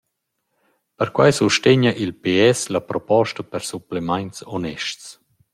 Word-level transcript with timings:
Perquai 0.97 1.31
sustegna 1.39 1.91
il 2.03 2.11
ps 2.23 2.59
la 2.75 2.83
proposta 2.89 3.41
per 3.51 3.61
supplemaints 3.71 4.39
onests. 4.55 5.05